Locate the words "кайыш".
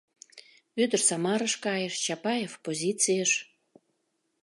1.65-1.95